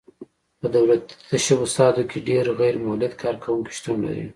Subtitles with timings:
[0.59, 4.25] په دولتي تشبثاتو کې ډېر غیر مولد کارکوونکي شتون لري.